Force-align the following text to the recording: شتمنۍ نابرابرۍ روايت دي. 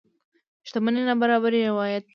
شتمنۍ 0.67 1.01
نابرابرۍ 1.09 1.59
روايت 1.69 2.03
دي. 2.03 2.09